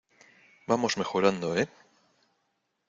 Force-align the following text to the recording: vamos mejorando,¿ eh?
vamos 0.65 0.97
mejorando,¿ 0.97 1.55
eh? 1.61 1.69